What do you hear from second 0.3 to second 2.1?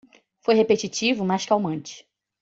Foi repetitivo? mas calmante.